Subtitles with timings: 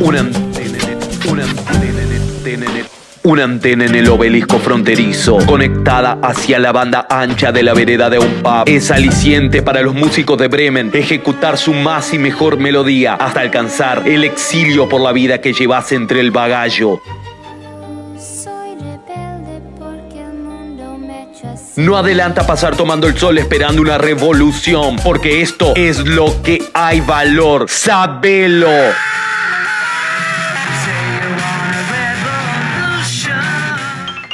[0.00, 2.86] Una antena en el- una antena en el- antena en el-
[3.24, 8.18] una antena en el obelisco fronterizo, conectada hacia la banda ancha de la vereda de
[8.18, 8.62] un pub.
[8.66, 14.02] Es aliciente para los músicos de Bremen ejecutar su más y mejor melodía hasta alcanzar
[14.06, 17.00] el exilio por la vida que llevas entre el bagallo.
[21.76, 27.00] No adelanta pasar tomando el sol esperando una revolución, porque esto es lo que hay
[27.02, 27.66] valor.
[27.68, 28.70] Sabelo.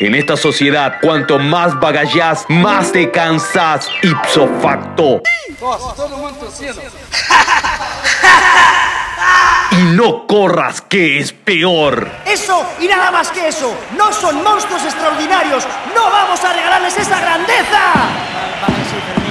[0.04, 3.88] En esta sociedad, cuanto más bagallás, más te cansas.
[4.02, 5.22] Ipso facto.
[9.70, 12.10] Y no corras, que es peor.
[12.26, 13.72] Eso y nada más que eso.
[13.96, 15.68] No son monstruos extraordinarios.
[15.94, 19.21] No vamos a regalarles esa grandeza.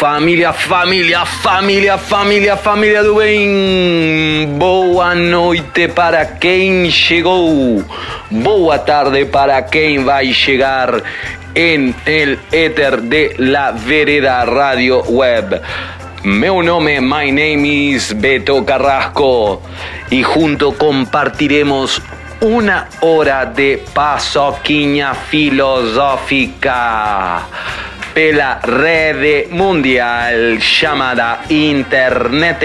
[0.00, 4.48] Família, família, família, família do bem.
[4.56, 7.84] Boa noite para quem chegou.
[8.30, 11.02] Boa tarde para quem vai chegar
[11.54, 15.60] en el éter de la Vereda Radio Web.
[16.24, 19.60] Meu nome, my name is Beto Carrasco
[20.10, 22.00] y junto compartiremos
[22.40, 26.70] una hora de pasoquinha filosófica
[28.14, 32.64] pela rede mundial llamada Internet.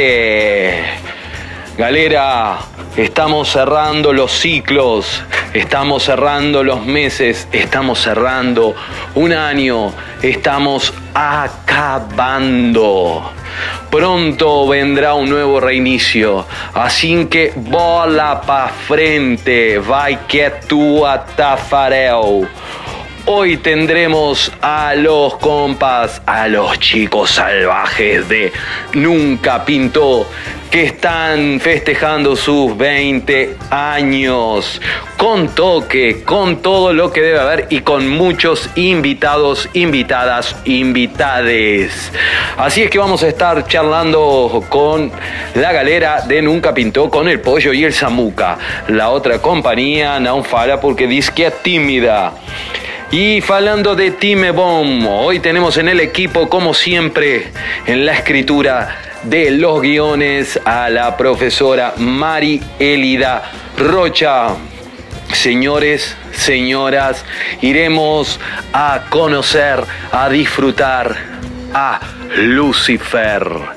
[1.78, 2.58] Galera,
[2.96, 5.23] estamos cerrando los ciclos,
[5.54, 8.76] estamos cerrando los meses, estamos cerrando
[9.16, 13.32] un año, estamos acabando.
[13.92, 22.48] Pronto vendrá un nuevo reinicio, así que bola pa frente, vai que tu atafareu.
[23.27, 28.53] Hoy tendremos a los compas, a los chicos salvajes de
[28.93, 30.27] Nunca Pintó,
[30.69, 34.80] que están festejando sus 20 años,
[35.17, 42.11] con toque, con todo lo que debe haber y con muchos invitados, invitadas, invitades.
[42.57, 45.11] Así es que vamos a estar charlando con
[45.55, 48.59] la galera de Nunca Pintó, con el Pollo y el Samuca.
[48.87, 52.31] La otra compañía no fala porque dice que es tímida.
[53.11, 57.52] Y hablando de Time Bomb, hoy tenemos en el equipo, como siempre,
[57.86, 64.55] en la escritura de los guiones a la profesora Mari Elida Rocha.
[65.32, 67.23] Señores, señoras,
[67.61, 68.39] iremos
[68.73, 71.16] a conocer, a disfrutar
[71.73, 71.99] a
[72.37, 73.74] Lucifer.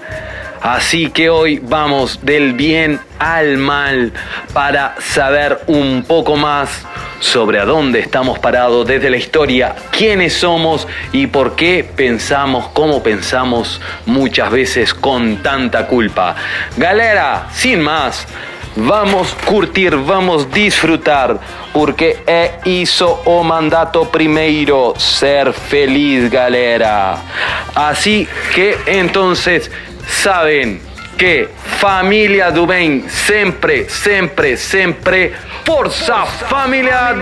[0.61, 4.13] Así que hoy vamos del bien al mal
[4.53, 6.85] para saber un poco más
[7.21, 13.03] sobre a dónde estamos parados desde la historia, quiénes somos y por qué pensamos como
[13.03, 16.37] pensamos muchas veces con tanta culpa.
[16.77, 18.27] Galera, sin más,
[18.77, 21.39] vamos curtir, vamos disfrutar,
[21.73, 27.19] porque é hizo o mandato primeiro, ser feliz, galera.
[27.75, 29.71] Así que entonces,
[30.09, 30.81] saben
[31.17, 31.49] que
[31.79, 35.33] família do bem sempre, sempre, sempre,
[35.65, 37.13] força família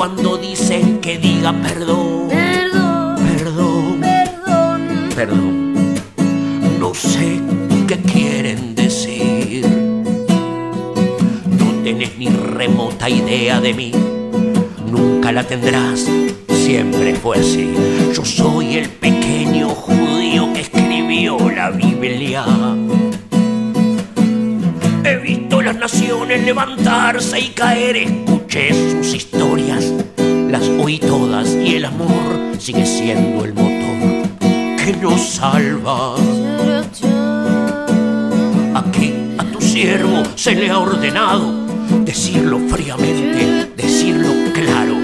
[0.00, 5.14] cuando dicen que diga perdón, perdón, perdón, perdón.
[5.14, 5.94] perdón,
[6.80, 7.38] no sé
[7.86, 9.66] qué quieren decir.
[11.58, 13.92] No tenés ni remota idea de mí,
[14.90, 16.06] nunca la tendrás,
[16.48, 17.70] siempre fue así.
[18.14, 22.46] Yo soy el pequeño judío que escribió la Biblia.
[25.04, 29.29] He visto las naciones levantarse y caer, escuché sus historias,
[30.60, 34.28] las todas y el amor sigue siendo el motor
[34.76, 36.16] que nos salva.
[38.74, 41.66] Aquí a tu siervo se le ha ordenado
[42.04, 44.96] decirlo fríamente, decirlo claro.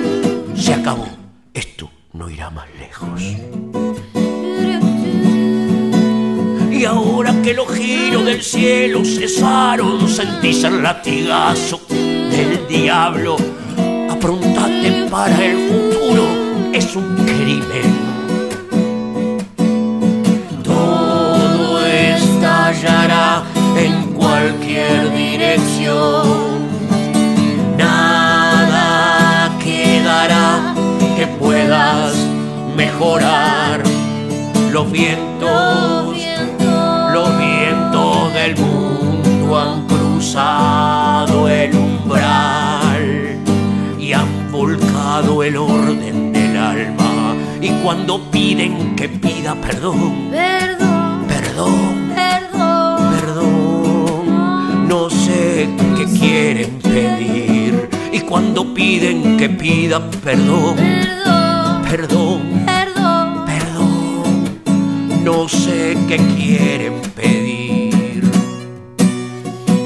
[0.54, 1.08] Se acabó,
[1.54, 3.22] esto no irá más lejos.
[6.70, 13.36] Y ahora que los giros del cielo cesaron, sentís el latigazo del diablo.
[14.26, 16.24] Aprontate para el futuro,
[16.72, 17.94] es un crimen.
[20.64, 23.44] Todo estallará
[23.76, 26.58] en cualquier dirección.
[27.78, 30.74] Nada quedará
[31.16, 32.16] que puedas
[32.76, 33.80] mejorar.
[34.72, 36.05] Los vientos,
[45.46, 47.36] el orden del alma.
[47.60, 57.88] Y cuando piden que pida perdón, Perdón, perdón, perdón, perdón, no sé qué quieren pedir.
[58.12, 63.44] Y cuando piden que pida perdón, perdón, perdón, perdón.
[63.46, 68.24] perdón, no sé qué quieren pedir.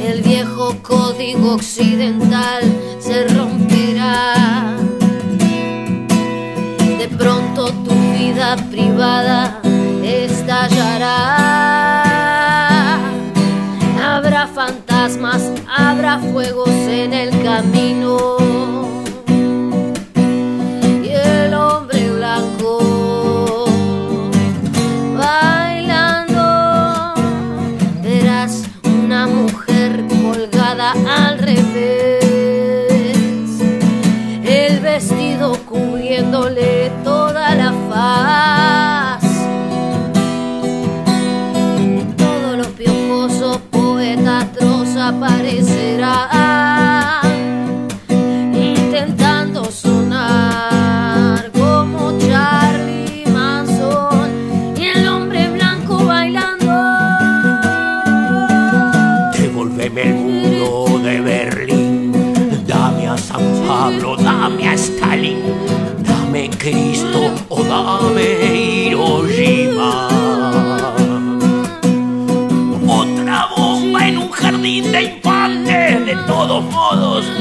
[0.03, 2.63] El viejo código occidental
[2.99, 4.40] se romperá.
[8.41, 9.61] Vida privada
[10.03, 11.13] estallará.
[14.03, 18.40] Habrá fantasmas, habrá fuegos en el camino.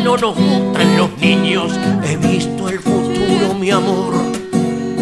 [0.04, 1.72] No nos gustan los niños.
[2.04, 4.14] He visto el futuro, mi amor,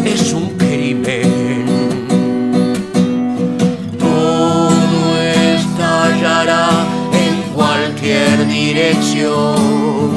[0.04, 1.66] es un crimen.
[3.98, 6.68] Todo estallará
[7.12, 10.16] en cualquier dirección.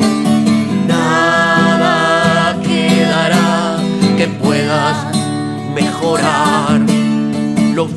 [0.87, 3.77] Nada quedará
[4.17, 4.97] que puedas
[5.73, 6.81] mejorar.
[7.73, 7.89] Los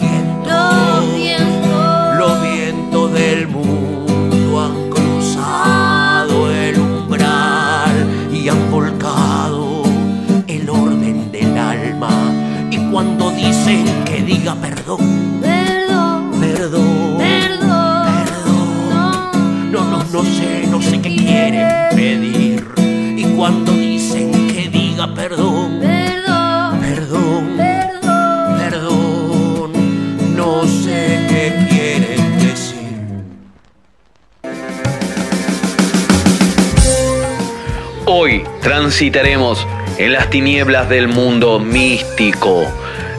[38.84, 42.70] transitaremos en las tinieblas del mundo místico.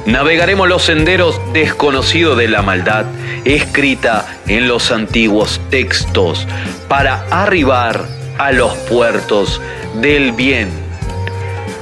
[0.06, 3.08] Navegaremos los senderos desconocidos de la maldad
[3.46, 6.48] escrita en los antiguos textos
[6.88, 8.06] para arribar
[8.38, 9.60] a los puertos
[9.96, 10.70] del bien.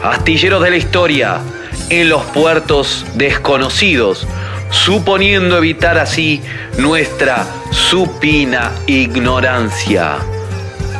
[0.02, 1.42] Astilleros de la historia
[1.90, 4.26] en los puertos desconocidos
[4.70, 6.42] suponiendo evitar así
[6.78, 10.20] nuestra supina ignorancia.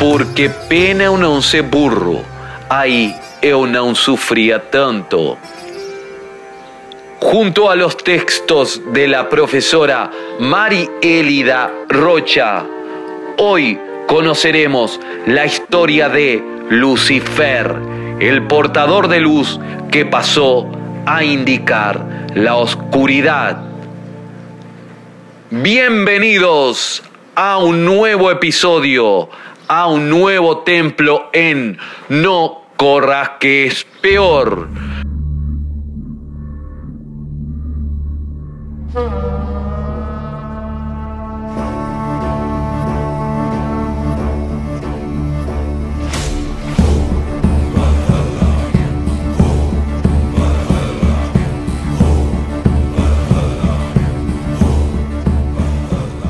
[0.02, 2.33] Porque pena não ser burro,
[2.74, 5.38] aí eu não sufría tanto.
[7.22, 12.66] Junto a los textos de la profesora Mari Elida Rocha,
[13.38, 17.76] hoy conoceremos la historia de Lucifer,
[18.20, 19.60] el portador de luz
[19.92, 20.68] que pasó
[21.06, 23.62] a indicar la oscuridad.
[25.52, 27.04] Bienvenidos
[27.36, 29.30] a un nuevo episodio,
[29.68, 31.78] a un nuevo templo en
[32.10, 34.68] No corras que es peor.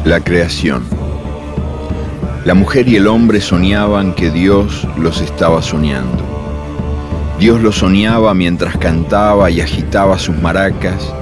[0.06, 0.84] La creación.
[2.46, 6.33] La mujer y el hombre soñaban que Dios los estaba soñando.
[7.40, 11.14] Dios los soñaba mientras cantaba y agitaba sus maracas,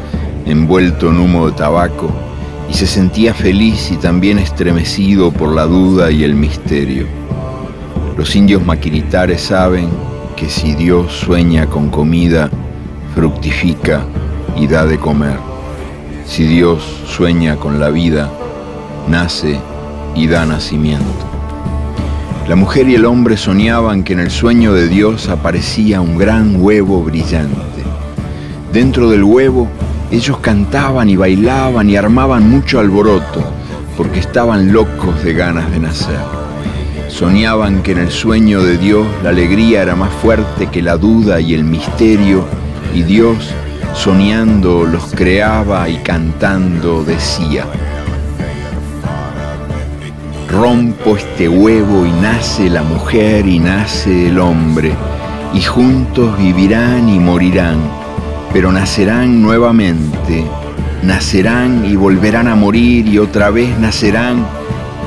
[0.46, 2.12] envuelto en humo de tabaco,
[2.70, 7.06] y se sentía feliz y también estremecido por la duda y el misterio.
[8.18, 9.90] Los indios maquiritares saben
[10.36, 12.50] que si Dios sueña con comida,
[13.16, 14.02] fructifica
[14.56, 15.38] y da de comer.
[16.26, 18.30] Si Dios sueña con la vida,
[19.08, 19.60] nace
[20.16, 21.31] y da nacimiento.
[22.48, 26.62] La mujer y el hombre soñaban que en el sueño de Dios aparecía un gran
[26.62, 27.84] huevo brillante.
[28.74, 29.70] Dentro del huevo
[30.12, 33.44] ellos cantaban y bailaban y armaban mucho alboroto
[33.96, 36.20] porque estaban locos de ganas de nacer.
[37.08, 41.40] Soñaban que en el sueño de Dios la alegría era más fuerte que la duda
[41.40, 42.46] y el misterio
[42.94, 43.54] y Dios,
[43.94, 47.66] soñando, los creaba y cantando decía,
[50.52, 54.92] rompo este huevo y nace la mujer y nace el hombre,
[55.54, 57.80] y juntos vivirán y morirán,
[58.52, 60.44] pero nacerán nuevamente,
[61.04, 64.46] nacerán y volverán a morir y otra vez nacerán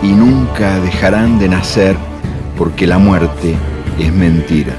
[0.03, 1.97] y nunca dejarán de nacer
[2.57, 3.55] porque la muerte
[3.99, 4.75] es mentira.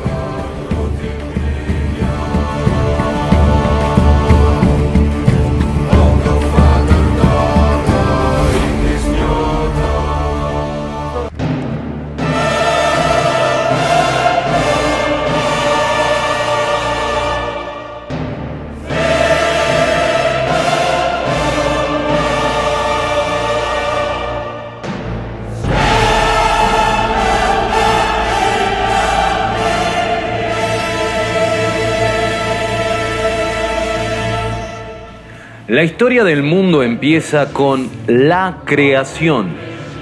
[35.86, 39.50] Historia del mundo empieza con la creación,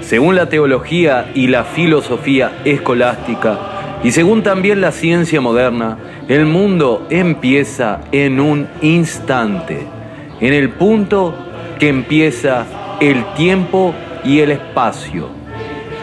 [0.00, 7.06] según la teología y la filosofía escolástica, y según también la ciencia moderna, el mundo
[7.10, 9.86] empieza en un instante,
[10.40, 11.34] en el punto
[11.78, 12.64] que empieza
[13.00, 15.28] el tiempo y el espacio.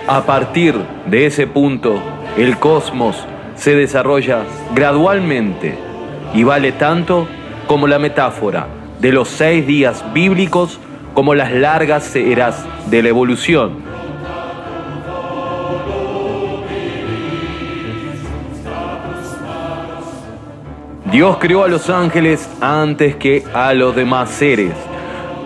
[0.08, 0.76] A partir
[1.08, 2.00] de ese punto,
[2.38, 4.44] el cosmos se desarrolla
[4.76, 5.76] gradualmente
[6.36, 7.28] y vale tanto
[7.68, 10.80] como la metáfora de los seis días bíblicos
[11.16, 13.92] como las largas eras de la evolución.
[21.12, 24.72] Dios creó a los ángeles antes que a los demás seres.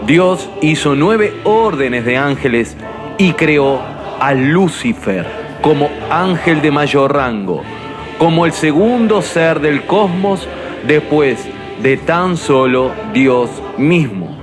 [0.06, 2.76] Dios hizo nueve órdenes de ángeles
[3.18, 3.82] y creó
[4.20, 5.26] a Lucifer
[5.62, 7.64] como ángel de mayor rango,
[8.20, 10.48] como el segundo ser del cosmos
[10.86, 11.48] después
[11.82, 14.38] de tan solo Dios mismo.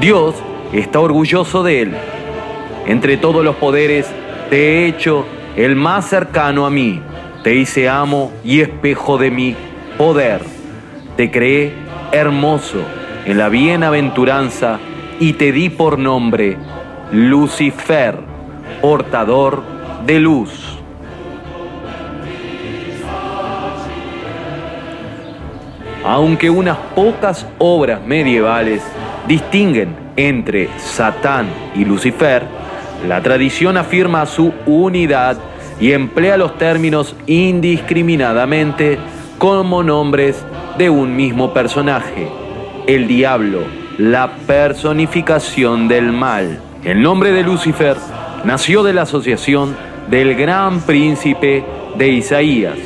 [0.00, 0.34] Dios
[0.72, 1.94] está orgulloso de él.
[2.86, 4.06] Entre todos los poderes
[4.50, 5.26] te he hecho
[5.56, 7.00] el más cercano a mí.
[7.42, 9.56] Te hice amo y espejo de mi
[9.96, 10.40] poder.
[11.16, 11.72] Te creé
[12.12, 12.78] hermoso
[13.24, 14.78] en la bienaventuranza
[15.18, 16.56] y te di por nombre
[17.12, 18.18] Lucifer,
[18.80, 19.62] portador
[20.04, 20.75] de luz.
[26.06, 28.80] Aunque unas pocas obras medievales
[29.26, 32.44] distinguen entre Satán y Lucifer,
[33.08, 35.36] la tradición afirma su unidad
[35.80, 38.98] y emplea los términos indiscriminadamente
[39.38, 40.42] como nombres
[40.78, 42.28] de un mismo personaje,
[42.86, 43.60] el diablo,
[43.98, 46.60] la personificación del mal.
[46.84, 47.96] El nombre de Lucifer
[48.44, 49.76] nació de la asociación
[50.08, 51.64] del gran príncipe
[51.98, 52.78] de Isaías,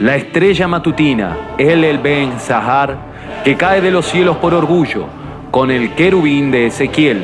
[0.00, 2.96] la estrella matutina, el el Ben Sahar,
[3.44, 5.06] que cae de los cielos por orgullo,
[5.50, 7.22] con el querubín de Ezequiel,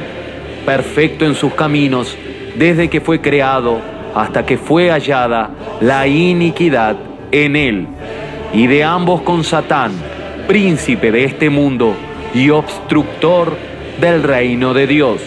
[0.67, 2.17] perfecto en sus caminos
[2.57, 3.81] desde que fue creado
[4.15, 5.51] hasta que fue hallada
[5.81, 6.97] la iniquidad
[7.31, 7.87] en él,
[8.53, 9.93] y de ambos con Satán,
[10.49, 11.95] príncipe de este mundo
[12.35, 13.57] y obstructor
[14.01, 15.21] del reino de Dios.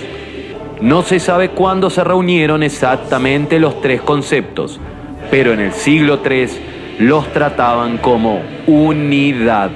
[0.81, 4.81] No se sabe cuándo se reunieron exactamente los tres conceptos,
[5.31, 9.71] pero en el siglo III los trataban como unidad.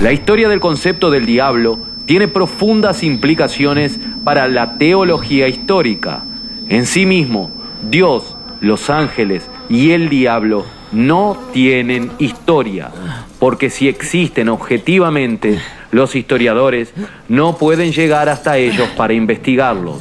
[0.00, 6.22] La historia del concepto del diablo tiene profundas implicaciones para la teología histórica.
[6.70, 7.50] En sí mismo,
[7.90, 12.90] Dios, los ángeles y el diablo no tienen historia,
[13.38, 15.60] porque si existen objetivamente,
[15.92, 16.94] los historiadores
[17.28, 19.98] no pueden llegar hasta ellos para investigarlos.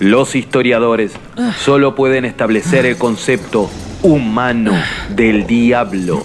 [0.00, 1.12] Los historiadores
[1.58, 3.68] solo pueden establecer el concepto
[4.02, 4.72] humano
[5.10, 6.24] del diablo.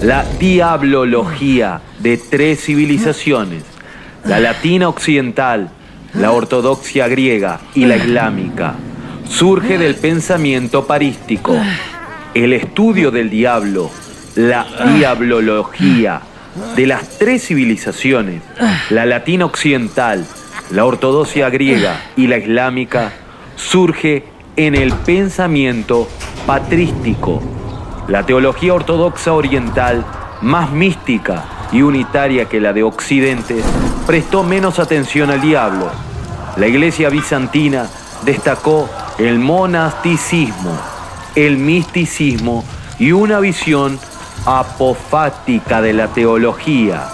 [0.00, 3.64] La diablología de tres civilizaciones,
[4.24, 5.70] la latina occidental,
[6.14, 8.76] la ortodoxia griega y la islámica,
[9.28, 11.56] surge del pensamiento parístico.
[12.32, 13.90] El estudio del diablo,
[14.36, 16.20] la diablología
[16.76, 18.40] de las tres civilizaciones,
[18.90, 20.24] la latina occidental,
[20.70, 23.12] la ortodoxia griega y la islámica,
[23.56, 26.08] surge en el pensamiento
[26.46, 27.42] patrístico.
[28.08, 30.02] La teología ortodoxa oriental,
[30.40, 33.62] más mística y unitaria que la de Occidente,
[34.06, 35.90] prestó menos atención al diablo.
[36.56, 37.86] La iglesia bizantina
[38.24, 40.72] destacó el monasticismo,
[41.34, 42.64] el misticismo
[42.98, 44.00] y una visión
[44.46, 47.08] apofática de la teología.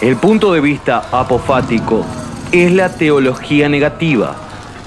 [0.00, 2.02] El punto de vista apofático
[2.50, 4.36] es la teología negativa.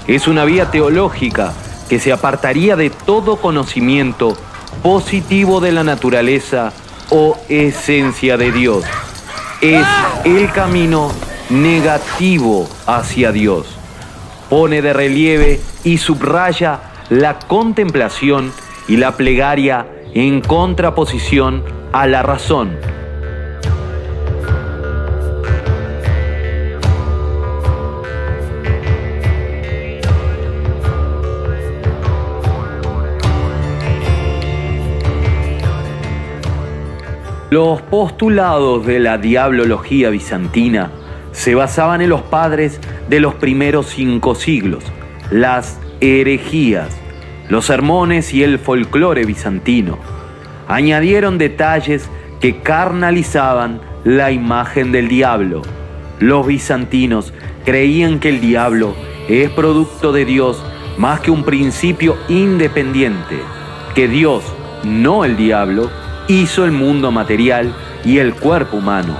[0.08, 1.52] Es una vía teológica
[1.88, 4.36] que se apartaría de todo conocimiento
[4.82, 6.72] positivo de la naturaleza
[7.10, 8.84] o esencia de Dios.
[9.60, 9.86] Es
[10.24, 11.10] el camino
[11.50, 13.66] negativo hacia Dios.
[14.48, 18.52] Pone de relieve y subraya la contemplación
[18.86, 22.76] y la plegaria en contraposición a la razón.
[37.50, 40.90] Los postulados de la diablología bizantina
[41.32, 44.84] se basaban en los padres de los primeros cinco siglos,
[45.30, 46.94] las herejías,
[47.48, 49.96] los sermones y el folclore bizantino.
[50.68, 55.62] Añadieron detalles que carnalizaban la imagen del diablo.
[56.20, 57.32] Los bizantinos
[57.64, 58.94] creían que el diablo
[59.26, 60.62] es producto de Dios
[60.98, 63.38] más que un principio independiente,
[63.94, 64.44] que Dios,
[64.84, 65.88] no el diablo,
[66.28, 67.72] hizo el mundo material
[68.04, 69.16] y el cuerpo humano,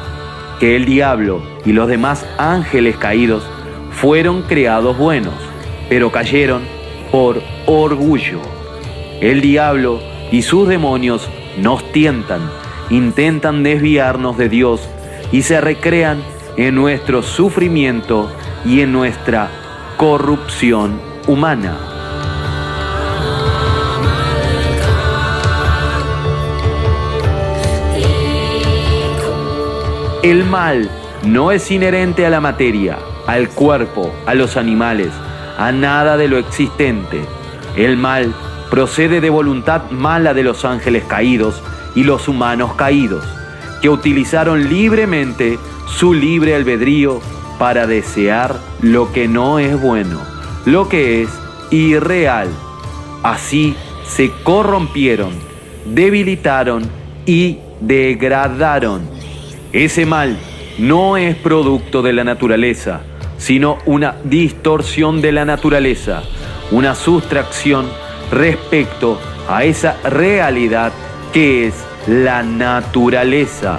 [0.60, 3.42] que el diablo y los demás ángeles caídos
[3.90, 5.34] fueron creados buenos,
[5.88, 6.62] pero cayeron
[7.10, 8.40] por orgullo.
[9.20, 12.42] El diablo y sus demonios nos tientan,
[12.90, 14.86] intentan desviarnos de Dios
[15.32, 16.22] y se recrean
[16.58, 18.30] en nuestro sufrimiento
[18.66, 19.48] y en nuestra
[19.96, 21.87] corrupción humana.
[30.28, 30.90] El mal
[31.24, 35.08] no es inherente a la materia, al cuerpo, a los animales,
[35.56, 37.22] a nada de lo existente.
[37.76, 38.34] El mal
[38.68, 41.62] procede de voluntad mala de los ángeles caídos
[41.94, 43.24] y los humanos caídos,
[43.80, 47.22] que utilizaron libremente su libre albedrío
[47.58, 50.20] para desear lo que no es bueno,
[50.66, 51.30] lo que es
[51.70, 52.48] irreal.
[53.22, 55.32] Así se corrompieron,
[55.86, 56.82] debilitaron
[57.24, 59.17] y degradaron.
[59.72, 60.38] Ese mal
[60.78, 63.00] no es producto de la naturaleza,
[63.36, 66.22] sino una distorsión de la naturaleza,
[66.70, 67.86] una sustracción
[68.30, 70.92] respecto a esa realidad
[71.32, 71.74] que es
[72.06, 73.78] la naturaleza.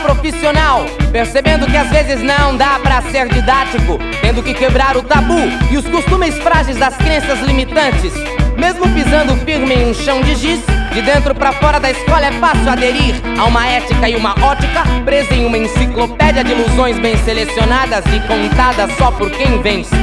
[0.00, 5.40] Profissional, percebendo que às vezes não dá pra ser didático, tendo que quebrar o tabu
[5.70, 8.12] e os costumes frágeis das crenças limitantes.
[8.58, 10.60] Mesmo pisando firme em um chão de giz,
[10.92, 14.82] de dentro pra fora da escola é fácil aderir a uma ética e uma ótica
[15.04, 19.94] presa em uma enciclopédia de ilusões bem selecionadas e contadas só por quem vence.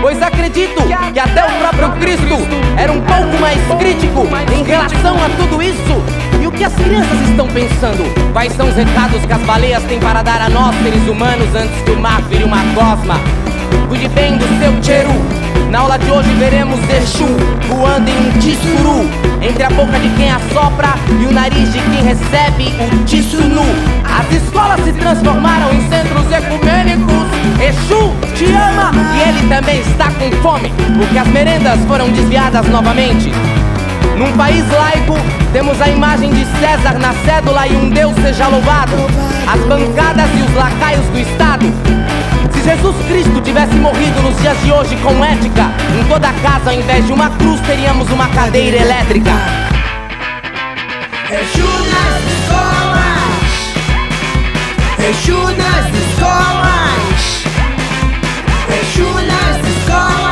[0.00, 0.80] Pois acredito
[1.12, 2.36] que até o próprio Cristo
[2.78, 6.17] era um pouco mais crítico em relação a tudo isso.
[6.48, 8.02] O que as crianças estão pensando?
[8.32, 11.82] Quais são os recados que as baleias têm para dar a nós, seres humanos, antes
[11.82, 13.20] que o mar vire uma gosma?
[13.86, 15.12] Cuide bem do seu tcheru.
[15.70, 17.26] Na aula de hoje veremos Exu
[17.68, 19.10] voando em um tissuru
[19.42, 23.66] Entre a boca de quem assopra e o nariz de quem recebe o tissunu
[24.02, 27.28] As escolas se transformaram em centros ecumênicos
[27.60, 33.30] Exu te ama e ele também está com fome Porque as merendas foram desviadas novamente
[34.18, 35.14] num país laico,
[35.52, 38.92] temos a imagem de César na cédula e um Deus seja louvado.
[39.46, 41.66] As bancadas e os lacaios do Estado.
[42.52, 46.76] Se Jesus Cristo tivesse morrido nos dias de hoje com ética, em toda casa, ao
[46.76, 49.30] invés de uma cruz, teríamos uma cadeira elétrica.
[51.30, 52.98] Exu nas escolas
[55.10, 57.44] Exu nas escolas
[58.80, 60.27] Exu nas escolas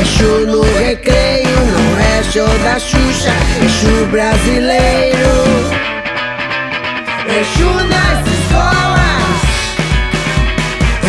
[0.00, 3.32] Exu no recreio Não é show da Xuxa
[3.64, 5.34] Exu brasileiro.
[7.28, 9.40] Exu nas escolas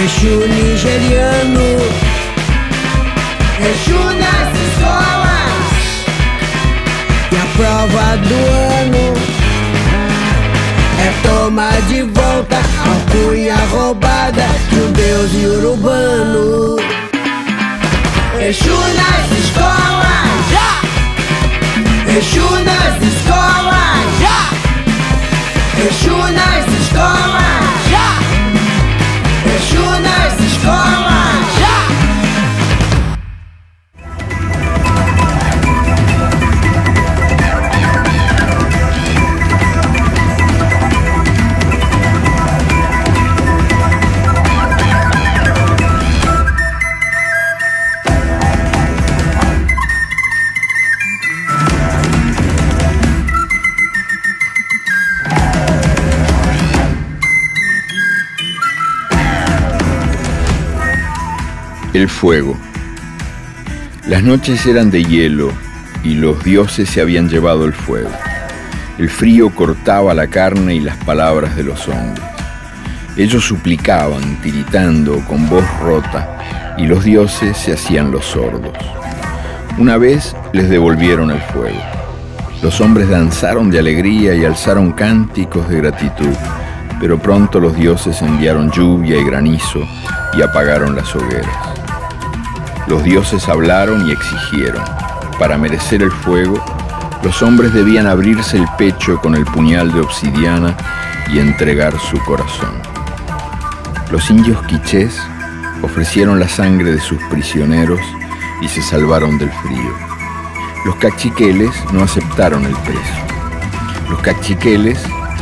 [0.03, 1.67] Exu nigeriano.
[3.59, 5.55] Exu nas escolas
[7.31, 8.39] E a prova do
[8.81, 9.05] ano
[10.99, 16.75] É tomar de volta a cunha roubada De um deus iorubano
[18.47, 20.45] Exu nas escolas
[22.15, 24.21] Exu nas escolas
[25.79, 27.44] Exu nas escolas
[62.05, 62.55] El fuego.
[64.07, 65.51] Las noches eran de hielo
[66.03, 68.11] y los dioses se habían llevado el fuego.
[68.99, 72.23] El frío cortaba la carne y las palabras de los hombres.
[73.17, 78.77] Ellos suplicaban, tiritando, con voz rota, y los dioses se hacían los sordos.
[79.79, 81.81] Una vez les devolvieron el fuego.
[82.61, 86.35] Los hombres danzaron de alegría y alzaron cánticos de gratitud,
[86.99, 89.79] pero pronto los dioses enviaron lluvia y granizo
[90.37, 91.74] y apagaron las hogueras.
[92.87, 94.83] Los dioses hablaron y exigieron.
[95.39, 96.63] Para merecer el fuego,
[97.23, 100.77] los hombres debían abrirse el pecho con el puñal de obsidiana
[101.33, 102.73] y entregar su corazón.
[104.11, 105.19] Los indios quichés
[105.81, 107.99] ofrecieron la sangre de sus prisioneros
[108.61, 109.93] y se salvaron del frío.
[110.85, 113.25] Los cachiqueles no aceptaron el precio.
[114.11, 114.99] Los cachiqueles,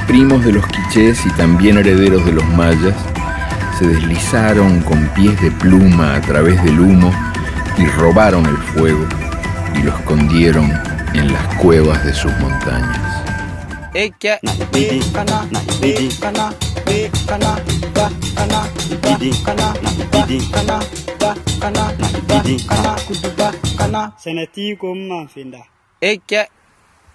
[0.07, 2.95] primos de los quichés y también herederos de los mayas,
[3.77, 7.11] se deslizaron con pies de pluma a través del humo
[7.77, 9.05] y robaron el fuego
[9.75, 10.71] y lo escondieron
[11.13, 12.99] en las cuevas de sus montañas.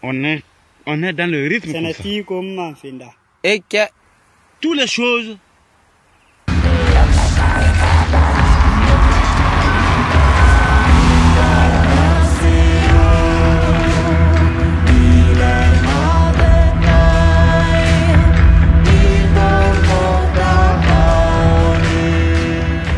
[0.02, 0.42] On est,
[0.86, 1.72] on est dans le rythme.
[2.24, 3.90] comme ça.
[4.60, 5.38] Toutes les choses.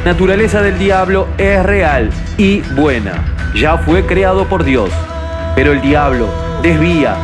[0.04, 3.12] Naturaleza del diablo es real y buena.
[3.54, 4.90] Ya fue creado por Dios.
[5.54, 6.28] Pero el diablo
[6.62, 7.16] desvía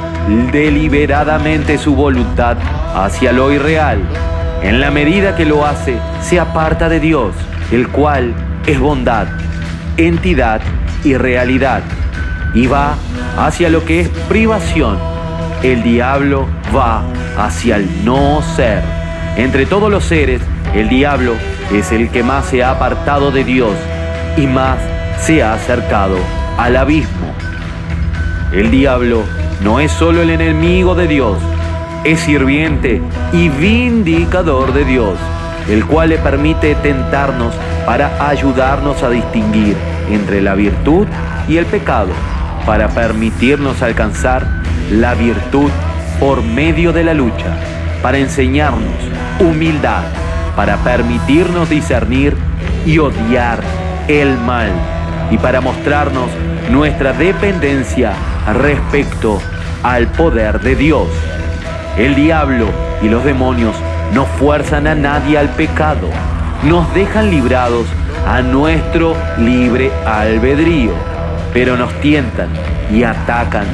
[0.52, 2.56] deliberadamente su voluntad
[2.94, 4.00] hacia lo irreal.
[4.62, 7.34] En la medida que lo hace, se aparta de Dios,
[7.70, 8.34] el cual
[8.66, 9.28] es bondad,
[9.96, 10.60] entidad
[11.04, 11.82] y realidad.
[12.54, 12.96] Y va
[13.38, 14.98] hacia lo que es privación.
[15.62, 17.02] El diablo va
[17.38, 18.82] hacia el no ser.
[19.36, 20.40] Entre todos los seres,
[20.76, 21.32] el diablo
[21.72, 23.72] es el que más se ha apartado de Dios
[24.36, 24.78] y más
[25.22, 26.18] se ha acercado
[26.58, 27.32] al abismo.
[28.52, 29.22] El diablo
[29.62, 31.38] no es solo el enemigo de Dios,
[32.04, 33.00] es sirviente
[33.32, 35.18] y vindicador de Dios,
[35.70, 37.54] el cual le permite tentarnos
[37.86, 39.76] para ayudarnos a distinguir
[40.10, 41.06] entre la virtud
[41.48, 42.10] y el pecado,
[42.66, 44.46] para permitirnos alcanzar
[44.90, 45.70] la virtud
[46.20, 47.56] por medio de la lucha,
[48.02, 48.92] para enseñarnos
[49.40, 50.02] humildad,
[50.56, 52.34] para permitirnos discernir
[52.86, 53.60] y odiar
[54.08, 54.70] el mal
[55.30, 56.30] y para mostrarnos
[56.70, 58.12] nuestra dependencia
[58.60, 59.40] respecto
[59.82, 61.08] al poder de Dios.
[61.98, 62.66] El diablo
[63.02, 63.76] y los demonios
[64.12, 66.08] no fuerzan a nadie al pecado,
[66.64, 67.86] nos dejan librados
[68.26, 70.92] a nuestro libre albedrío,
[71.52, 72.48] pero nos tientan
[72.90, 73.66] y atacan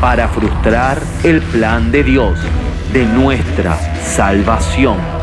[0.00, 2.38] para frustrar el plan de Dios
[2.92, 5.15] de nuestra salvación.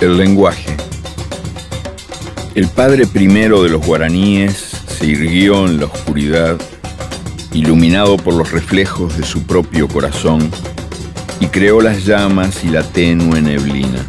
[0.00, 0.74] El lenguaje.
[2.54, 4.56] El padre primero de los guaraníes
[4.88, 6.58] se irguió en la oscuridad,
[7.52, 10.50] iluminado por los reflejos de su propio corazón,
[11.40, 14.04] y creó las llamas y la tenue neblina.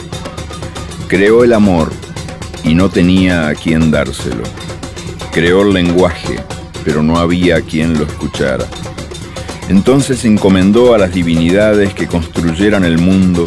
[1.07, 1.91] Creó el amor
[2.63, 4.43] y no tenía a quien dárselo.
[5.31, 6.37] Creó el lenguaje,
[6.85, 8.65] pero no había quien lo escuchara.
[9.69, 13.45] Entonces encomendó a las divinidades que construyeran el mundo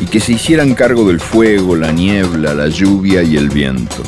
[0.00, 4.02] y que se hicieran cargo del fuego, la niebla, la lluvia y el viento.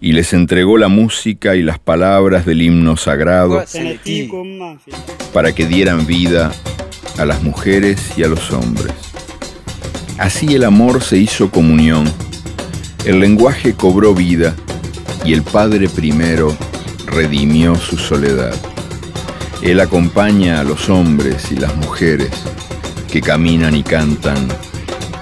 [0.00, 3.62] Y les entregó la música y las palabras del himno sagrado
[5.34, 6.52] para que dieran vida
[7.18, 8.94] a las mujeres y a los hombres.
[10.18, 12.10] Así el amor se hizo comunión,
[13.04, 14.54] el lenguaje cobró vida
[15.24, 16.56] y el Padre primero
[17.06, 18.54] redimió su soledad.
[19.62, 22.30] Él acompaña a los hombres y las mujeres
[23.12, 24.48] que caminan y cantan,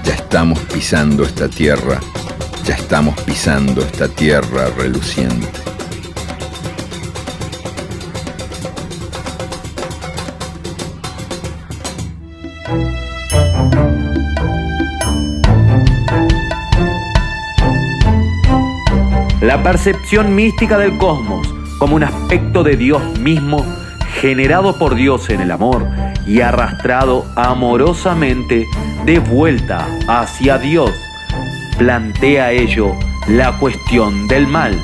[0.04, 1.98] ya estamos pisando esta tierra,
[2.64, 5.48] ya estamos pisando esta tierra reluciente.
[19.40, 21.48] La percepción mística del cosmos
[21.80, 23.64] como un aspecto de Dios mismo
[24.20, 25.86] generado por Dios en el amor
[26.26, 28.66] y arrastrado amorosamente
[29.04, 30.90] de vuelta hacia Dios,
[31.78, 32.92] plantea ello
[33.28, 34.78] la cuestión del mal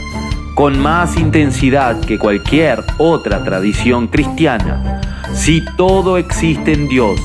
[0.54, 5.00] con más intensidad que cualquier otra tradición cristiana.
[5.32, 7.20] Si todo existe en Dios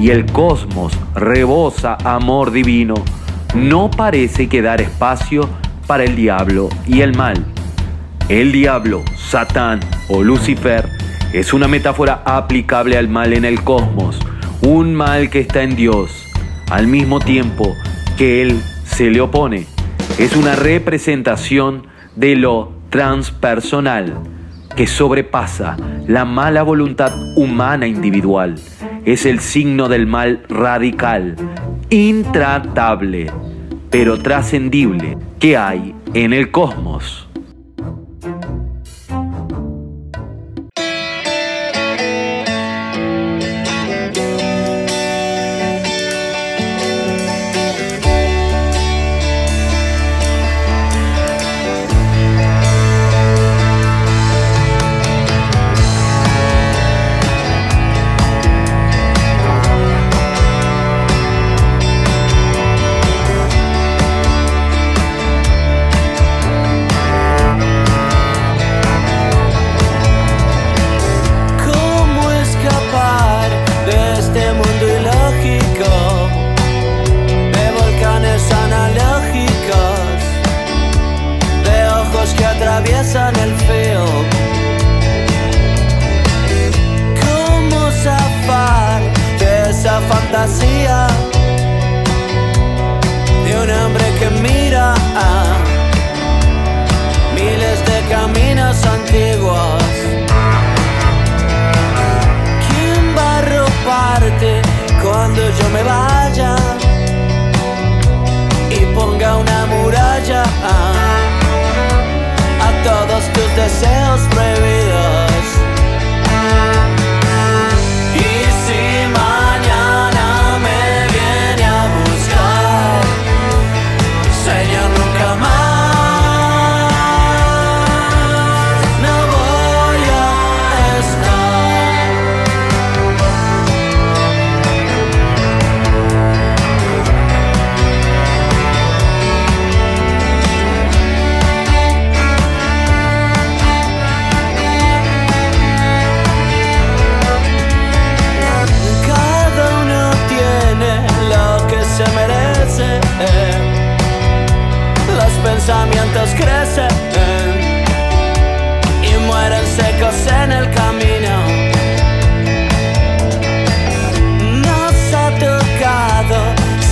[0.00, 2.94] y el cosmos rebosa amor divino,
[3.54, 5.48] no parece quedar espacio
[5.86, 7.44] para el diablo y el mal.
[8.28, 10.88] El diablo, Satán o Lucifer
[11.32, 14.18] es una metáfora aplicable al mal en el cosmos,
[14.62, 16.24] un mal que está en Dios,
[16.70, 17.74] al mismo tiempo
[18.16, 19.66] que Él se le opone.
[20.18, 24.14] Es una representación de lo transpersonal
[24.74, 25.76] que sobrepasa
[26.06, 28.56] la mala voluntad humana individual.
[29.04, 31.36] Es el signo del mal radical,
[31.90, 33.30] intratable,
[33.90, 37.27] pero trascendible que hay en el cosmos.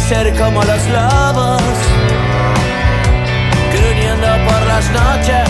[0.08, 1.62] Ser como los lobos,
[3.72, 5.48] gruñendo por las noches,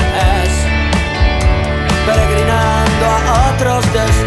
[2.06, 4.25] peregrinando a otros destinos.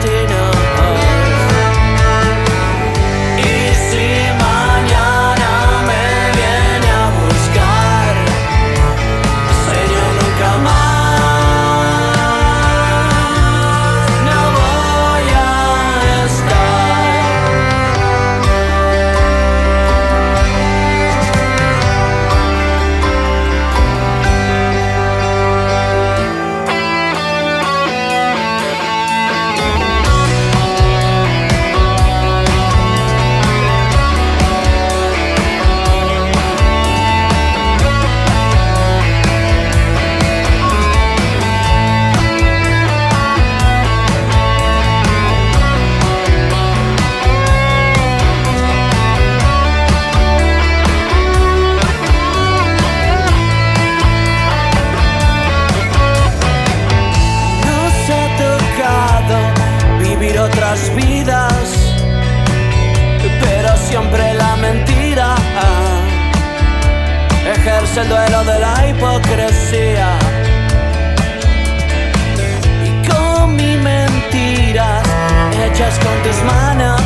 [76.04, 77.02] Con tus manos,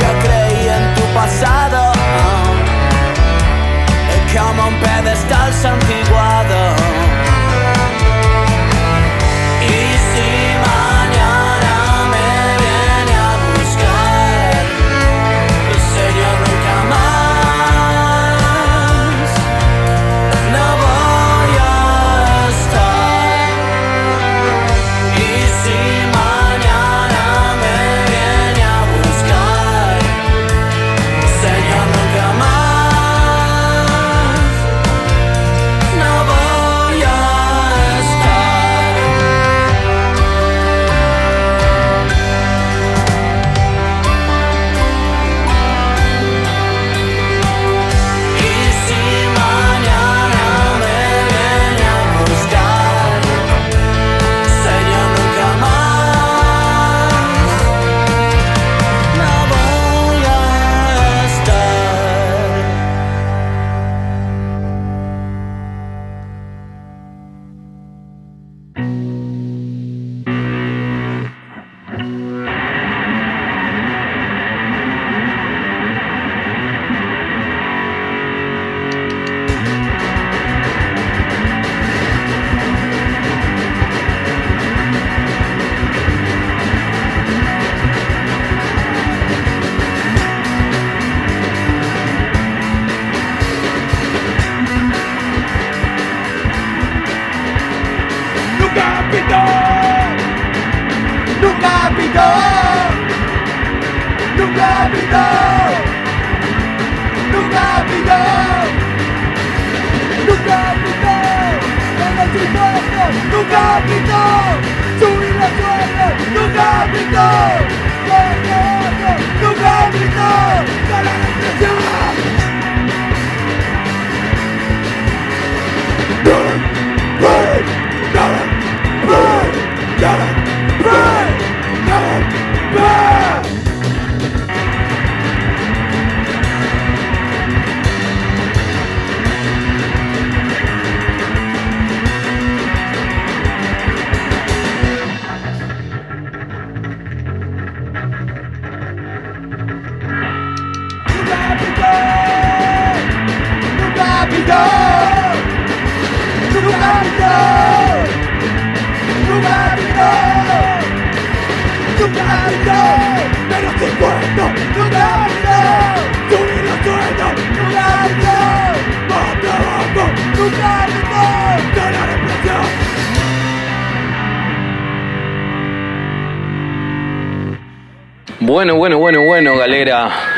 [0.00, 1.92] yo creí en tu pasado.
[4.34, 6.87] Como un pedestal santiguado.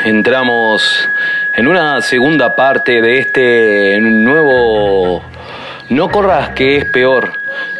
[0.03, 1.09] Entramos
[1.53, 5.21] en una segunda parte de este nuevo
[5.89, 7.33] No corras que es peor.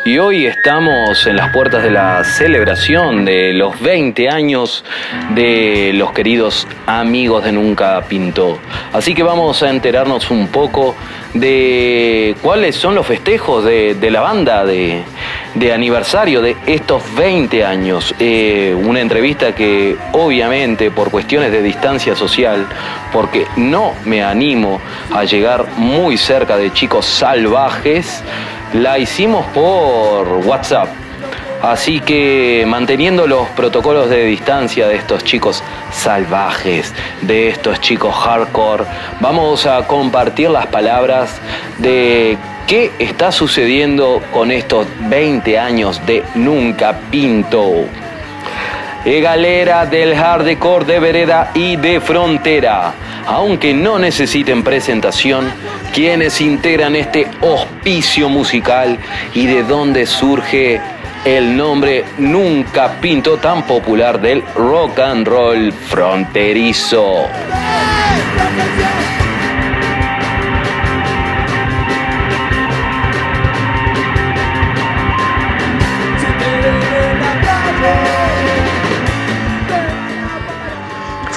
[0.06, 4.86] Y hoy estamos en las puertas de la celebración de los 20 años
[5.34, 8.60] de los queridos amigos de Nunca Pintó.
[8.94, 10.96] Así que vamos a enterarnos un poco
[11.34, 15.04] de cuáles son los festejos de, de la banda de,
[15.56, 18.14] de aniversario de estos 20 años.
[18.20, 22.66] Eh, una entrevista que obviamente por cuestiones de distancia social,
[23.12, 24.80] porque no me animo
[25.14, 28.24] a llegar muy cerca de chicos salvajes,
[28.74, 30.90] la hicimos por WhatsApp.
[31.62, 36.92] Así que manteniendo los protocolos de distancia de estos chicos salvajes,
[37.22, 38.86] de estos chicos hardcore,
[39.20, 41.40] vamos a compartir las palabras
[41.78, 42.36] de
[42.68, 47.86] qué está sucediendo con estos 20 años de Nunca Pinto.
[49.04, 52.94] Eh, galera del hardcore de vereda y de frontera.
[53.26, 55.52] Aunque no necesiten presentación,
[55.94, 58.98] quienes integran este hospicio musical
[59.34, 60.80] y de dónde surge
[61.26, 67.28] el nombre nunca pinto tan popular del rock and roll fronterizo.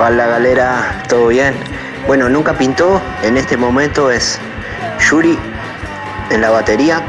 [0.04, 1.54] Fala galera, ¿todo bien?
[2.06, 4.38] Bueno, nunca pintó, en este momento es
[5.00, 5.38] Yuri
[6.28, 7.00] en la batería,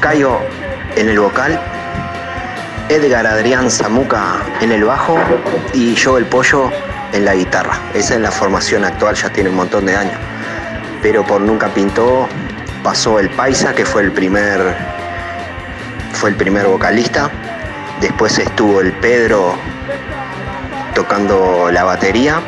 [0.00, 0.38] Cayo
[0.96, 1.58] en el vocal,
[2.90, 5.16] Edgar Adrián Zamuca en el bajo
[5.72, 6.70] y yo el pollo
[7.14, 7.80] en la guitarra.
[7.94, 10.18] Esa es la formación actual, ya tiene un montón de años.
[11.00, 12.28] pero por Nunca Pintó
[12.82, 14.60] pasó el Paisa, que fue el primer,
[16.12, 17.30] fue el primer vocalista.
[18.02, 19.54] Después estuvo el Pedro
[20.94, 22.40] tocando la batería.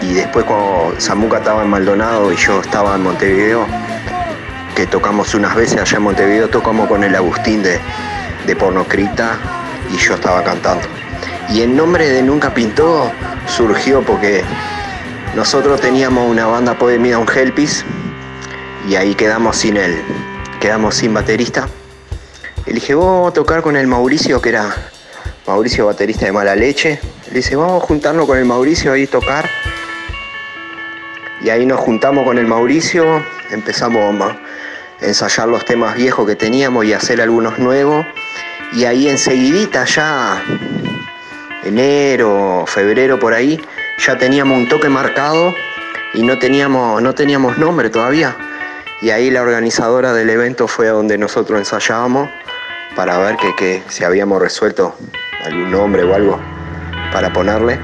[0.00, 3.66] Y después cuando Samuca estaba en Maldonado y yo estaba en Montevideo,
[4.74, 7.78] que tocamos unas veces allá en Montevideo, tocamos con el Agustín de,
[8.46, 9.38] de Pornocrita
[9.92, 10.86] y yo estaba cantando.
[11.50, 13.10] Y el nombre de Nunca Pintó
[13.46, 14.42] surgió porque
[15.34, 17.84] nosotros teníamos una banda Poemida un Helpis
[18.88, 20.02] y ahí quedamos sin él,
[20.60, 21.68] quedamos sin baterista.
[22.66, 24.74] Y dije, vamos a tocar con el Mauricio, que era
[25.50, 27.00] Mauricio baterista de mala leche.
[27.26, 29.50] Le dice, vamos a juntarnos con el Mauricio ahí a tocar.
[31.42, 33.20] Y ahí nos juntamos con el Mauricio,
[33.50, 34.36] empezamos a
[35.00, 38.06] ensayar los temas viejos que teníamos y hacer algunos nuevos.
[38.74, 40.40] Y ahí enseguidita ya,
[41.64, 43.60] enero, febrero por ahí,
[43.98, 45.52] ya teníamos un toque marcado
[46.14, 48.36] y no teníamos, no teníamos nombre todavía.
[49.02, 52.30] Y ahí la organizadora del evento fue a donde nosotros ensayábamos
[52.94, 54.94] para ver que, que si habíamos resuelto
[55.44, 56.38] algún nombre o algo
[57.12, 57.78] para ponerle.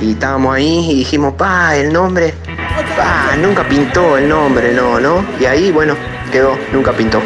[0.00, 2.34] Y estábamos ahí y dijimos, pa, el nombre,
[2.96, 5.24] pa, nunca pintó el nombre, no, ¿no?
[5.38, 5.94] Y ahí, bueno,
[6.32, 7.20] quedó, nunca pintó.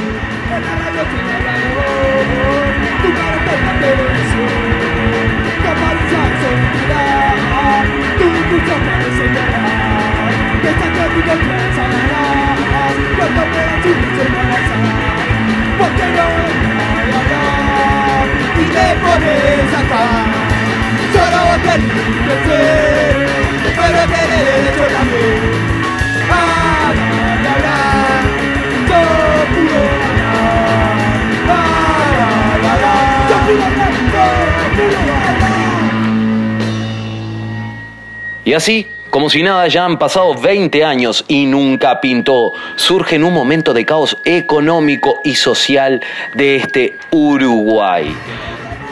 [38.47, 42.53] Y así, como si nada, ya han pasado 20 años y nunca pintó.
[42.77, 46.01] Surge en un momento de caos económico y social
[46.35, 48.15] de este Uruguay.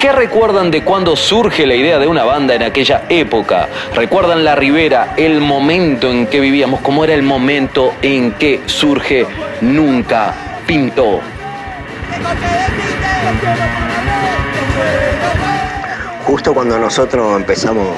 [0.03, 3.69] ¿Qué recuerdan de cuando surge la idea de una banda en aquella época?
[3.95, 6.81] ¿Recuerdan la Ribera, el momento en que vivíamos?
[6.81, 9.25] ¿Cómo era el momento en que surge
[9.61, 10.35] Nunca
[10.67, 11.21] Pintó?
[16.27, 17.97] Justo cuando nosotros empezamos,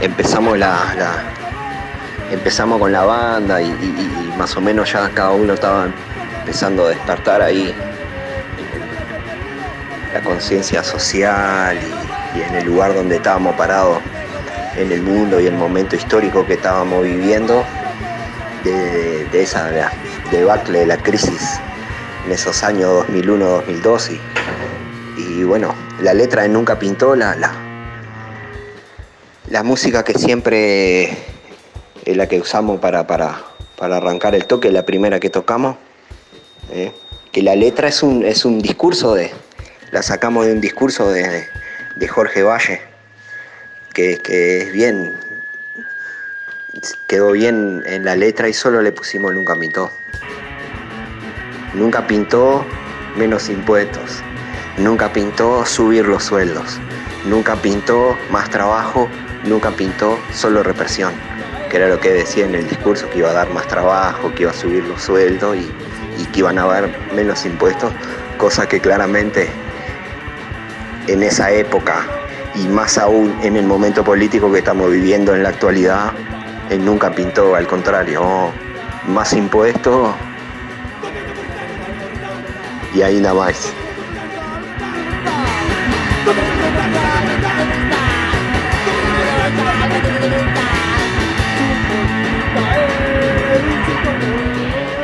[0.00, 1.22] empezamos la,
[2.32, 5.88] empezamos con la banda y, y- y más o menos ya cada uno estaba
[6.40, 7.74] empezando a despertar ahí
[10.12, 11.78] la conciencia social
[12.34, 14.00] y, en el lugar donde estábamos parados
[14.76, 17.64] en el mundo y el momento histórico que estábamos viviendo
[18.64, 19.92] de, de esa la-
[20.30, 21.60] debacle de la crisis
[22.26, 24.20] en esos años 2001-2002
[25.16, 27.52] y, y bueno, la letra de Nunca Pintó, la, la,
[29.50, 31.04] la música que siempre
[32.04, 33.40] es la que usamos para, para,
[33.76, 35.76] para arrancar el toque, la primera que tocamos,
[36.70, 36.92] ¿eh?
[37.32, 39.32] que la letra es un, es un discurso de,
[39.90, 41.48] la sacamos de un discurso de,
[41.96, 42.82] de Jorge Valle,
[43.94, 45.14] que, que es bien,
[47.06, 49.90] quedó bien en la letra y solo le pusimos Nunca Pintó.
[51.74, 52.64] Nunca pintó
[53.16, 54.22] menos impuestos.
[54.78, 56.78] Nunca pintó subir los sueldos.
[57.26, 59.08] Nunca pintó más trabajo.
[59.44, 61.12] Nunca pintó solo represión.
[61.70, 64.44] Que era lo que decía en el discurso, que iba a dar más trabajo, que
[64.44, 65.70] iba a subir los sueldos y,
[66.20, 67.92] y que iban a haber menos impuestos.
[68.38, 69.50] Cosa que claramente
[71.08, 72.06] en esa época
[72.54, 76.12] y más aún en el momento político que estamos viviendo en la actualidad,
[76.70, 78.52] él nunca pintó, al contrario, oh,
[79.08, 80.14] más impuestos
[82.94, 83.72] y ahí nada más.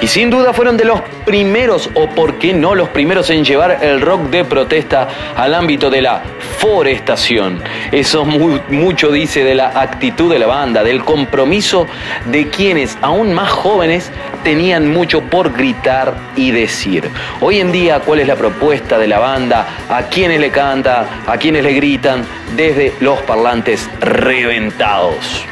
[0.05, 3.79] Y sin duda fueron de los primeros, o por qué no los primeros, en llevar
[3.81, 6.23] el rock de protesta al ámbito de la
[6.59, 7.63] forestación.
[7.91, 11.87] Eso mu- mucho dice de la actitud de la banda, del compromiso
[12.27, 14.11] de quienes, aún más jóvenes,
[14.43, 17.09] tenían mucho por gritar y decir.
[17.41, 19.67] Hoy en día, ¿cuál es la propuesta de la banda?
[19.89, 21.07] ¿A quiénes le canta?
[21.27, 22.27] ¿A quiénes le gritan?
[22.55, 25.47] Desde los parlantes reventados.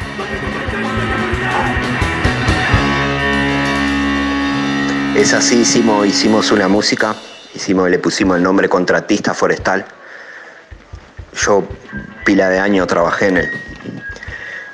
[5.15, 7.15] Es así, hicimos, hicimos una música,
[7.55, 9.85] hicimos, le pusimos el nombre Contratista Forestal.
[11.35, 11.65] Yo
[12.25, 13.51] pila de años trabajé en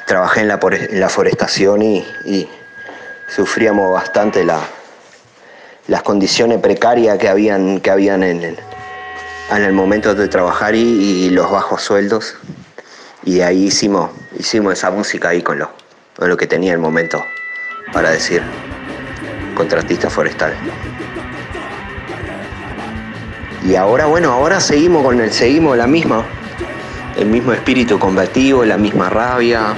[0.07, 2.49] trabajé en la, forestación y,
[3.29, 4.67] sufríamos bastante la-
[5.87, 8.59] las condiciones precarias que habían, que habían en, el,
[9.51, 10.81] en el momento de trabajar y,
[11.27, 12.37] y los bajos sueldos.
[13.25, 15.71] Y ahí hicimos, hicimos esa música ahí con lo,
[16.17, 17.23] con lo que tenía el momento
[17.93, 18.43] para decir.
[19.59, 20.55] Contratista forestal.
[23.67, 26.25] Y ahora, bueno, ahora seguimos con el, seguimos la misma,
[27.17, 29.75] el mismo espíritu combativo, la misma rabia,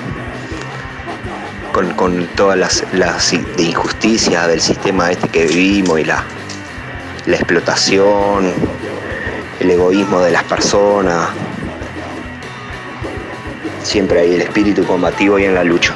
[1.73, 6.23] con, con todas las, las injusticias del sistema este que vivimos y la,
[7.27, 8.53] la explotación,
[9.61, 11.31] el egoísmo de las personas.
[13.83, 15.95] Siempre hay el espíritu combativo y en la lucha.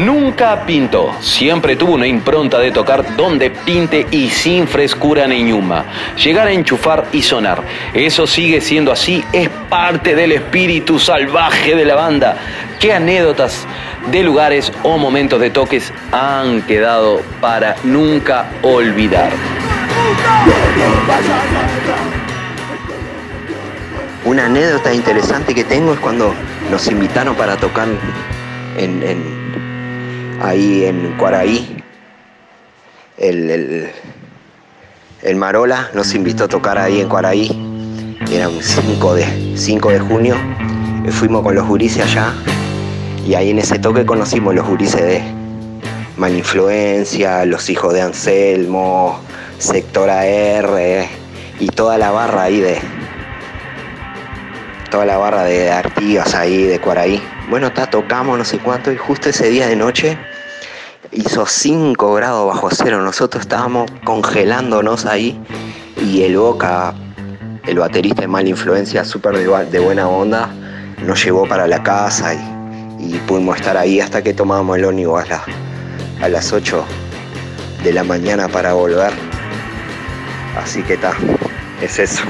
[0.00, 5.84] Nunca pintó, siempre tuvo una impronta de tocar donde pinte y sin frescura ninguna.
[6.16, 7.62] Llegar a enchufar y sonar.
[7.92, 12.36] Eso sigue siendo así, es parte del espíritu salvaje de la banda.
[12.78, 13.66] ¿Qué anécdotas
[14.10, 19.30] de lugares o momentos de toques han quedado para nunca olvidar?
[24.24, 26.32] Una anécdota interesante que tengo es cuando
[26.70, 27.88] nos invitaron para tocar
[28.78, 29.39] en, en-
[30.40, 31.82] ahí en Cuaraí.
[33.18, 33.50] El,
[35.22, 38.16] el- Marola nos invitó a tocar ahí en Cuaraí.
[38.32, 40.36] Era un 5 de, 5 de junio.
[41.10, 42.32] Fuimos con los gurises allá.
[43.26, 45.22] Y ahí en ese toque conocimos los gurises de
[46.16, 49.20] Malinfluencia, los hijos de Anselmo,
[49.58, 51.06] Sector AR
[51.58, 52.78] y toda la barra ahí de,
[54.90, 57.22] toda la barra de Artigas ahí, de Cuaraí.
[57.48, 60.18] Bueno, está, tocamos no sé cuánto y justo ese día de noche
[61.12, 63.00] hizo 5 grados bajo cero.
[63.02, 65.38] Nosotros estábamos congelándonos ahí
[66.00, 66.94] y el Boca,
[67.66, 70.48] el baterista de mala influencia, súper de, bu- de buena onda,
[71.04, 75.44] nos llevó para la casa y, pudimos estar ahí hasta que tomábamos el ómnibus a,
[76.24, 76.84] a las 8
[77.82, 79.12] de la mañana para volver.
[80.62, 81.12] Así que está,
[81.80, 82.22] es eso.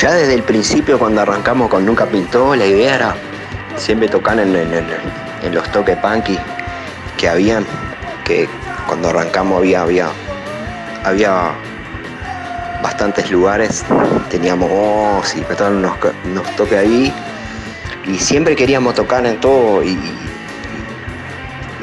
[0.00, 3.14] Ya desde el principio, cuando arrancamos con Nunca Pintó, la idea era
[3.76, 4.52] siempre tocar en,
[5.52, 6.38] los toques punky
[7.16, 7.66] que habían,
[8.24, 8.48] que
[8.86, 10.08] cuando arrancamos había, había,
[11.04, 11.50] había
[12.80, 13.84] bastantes lugares,
[14.30, 15.96] teníamos voz y todos unos,
[16.26, 17.12] unos toques ahí,
[18.06, 19.98] y siempre queríamos tocar en todo, y,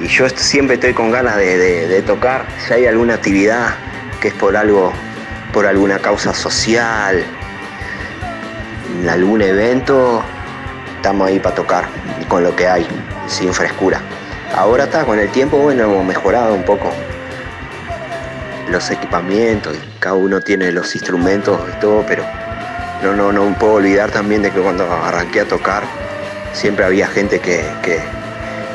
[0.01, 3.75] y yo siempre estoy con ganas de- de tocar, si hay alguna actividad
[4.21, 4.93] que es por algo,
[5.51, 7.25] por alguna causa social,
[9.01, 10.21] en algún evento,
[10.95, 11.85] estamos ahí para tocar
[12.27, 12.85] con lo que hay,
[13.27, 14.01] sin frescura.
[14.55, 16.91] Ahora está, con el tiempo, bueno, hemos mejorado un poco
[18.69, 22.23] los equipamientos y cada uno tiene los instrumentos y todo, pero
[23.03, 25.83] no, no, no puedo olvidar también de que cuando arranqué a tocar
[26.53, 27.65] siempre había gente que-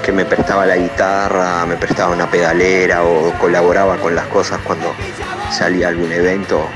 [0.03, 4.95] que me prestaba la guitarra, me prestaba una pedalera o colaboraba con las cosas cuando
[5.51, 6.67] salía algún evento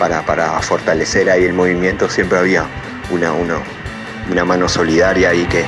[0.00, 2.64] para, para fortalecer ahí el movimiento siempre había
[3.10, 3.58] una, una,
[4.30, 5.62] una mano solidaria ahí que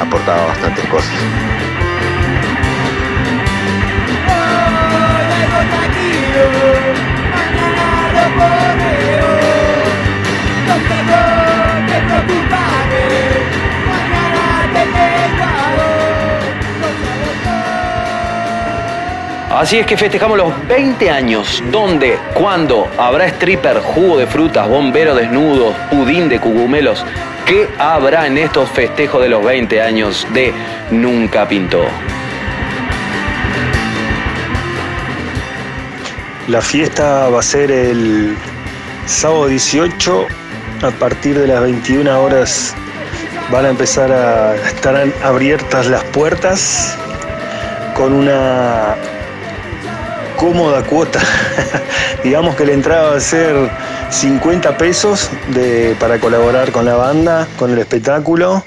[0.00, 1.12] aportaba bastantes cosas.
[19.56, 25.14] Así es que festejamos los 20 años, donde, cuando habrá stripper, jugo de frutas, bombero
[25.14, 27.06] desnudos, pudín de cugumelos,
[27.46, 30.52] ¿qué habrá en estos festejos de los 20 años de
[30.90, 31.84] Nunca Pintó?
[36.48, 38.36] La fiesta va a ser el
[39.06, 40.26] sábado 18
[40.82, 42.74] a partir de las 21 horas.
[43.52, 46.98] Van a empezar a estar abiertas las puertas
[47.94, 48.96] con una
[50.36, 51.20] cómoda cuota.
[52.24, 53.54] Digamos que la entrada va a ser
[54.10, 58.64] 50 pesos de- para colaborar con la banda, con el espectáculo.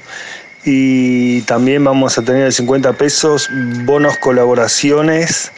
[0.70, 3.50] Y también vamos a tener 50 pesos
[3.86, 5.52] bonos colaboraciones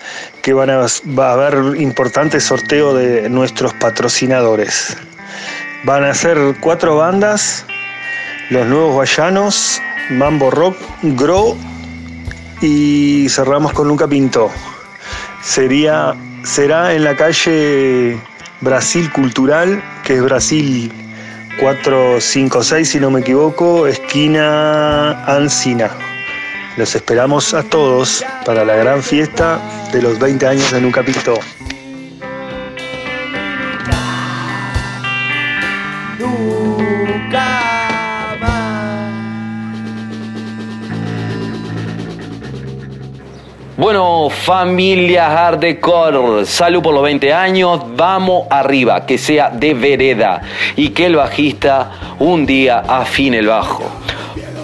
[0.44, 0.86] que van a,
[1.18, 4.96] va a haber importantes sorteo de nuestros patrocinadores.
[5.84, 7.66] Van a ser cuatro bandas,
[8.52, 9.82] Los Nuevos Vallanos,
[10.12, 11.58] Mambo Rock, Grow
[12.62, 14.52] y cerramos con Nunca Pintó.
[15.50, 18.20] Sería, será en la calle
[18.62, 20.92] Brasil Cultural, que es Brasil
[21.60, 25.90] 456 si no me equivoco, esquina Ancina.
[26.78, 29.60] Los esperamos a todos para la gran fiesta
[29.92, 31.04] de los 20 años de Nunca
[44.30, 50.42] Familia Hardcore, salud por los 20 años, vamos arriba, que sea de vereda
[50.76, 53.84] y que el bajista un día afine el bajo.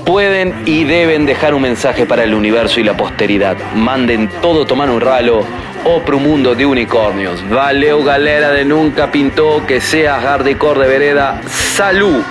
[0.06, 3.58] Pueden y deben dejar un mensaje para el universo y la posteridad.
[3.74, 5.44] Manden todo tomar un ralo
[5.84, 7.48] o pro mundo de unicornios.
[7.50, 11.42] Valeu galera de nunca pintó que sea hardcore de vereda.
[11.48, 12.22] Salud.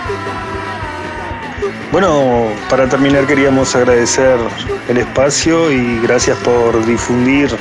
[1.94, 4.36] Bueno, para terminar queríamos agradecer
[4.88, 7.56] el espacio y gracias por difundir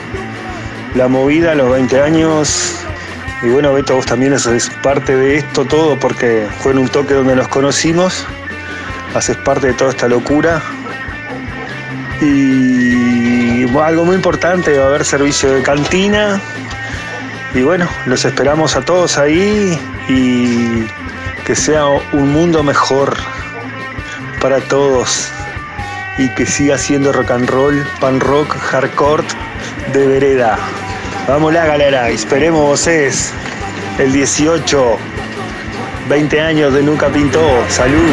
[0.95, 2.79] la movida a los 20 años.
[3.43, 7.13] Y bueno, Beto, vos también sos parte de esto todo porque fue en un toque
[7.13, 8.25] donde nos conocimos.
[9.13, 10.63] Haces parte de toda esta locura.
[12.19, 16.41] Y algo muy importante, va a haber servicio de cantina.
[17.53, 19.79] Y bueno, los esperamos a todos ahí
[20.09, 20.87] y
[21.45, 23.15] que sea un mundo mejor
[24.43, 25.31] para todos
[26.17, 29.23] y que siga siendo rock and roll, pan rock, hardcore
[29.93, 30.59] de vereda.
[31.29, 34.97] Vamos la galera, esperemos vos el 18,
[36.09, 37.63] 20 años de Nunca Pintó.
[37.69, 38.03] Salud.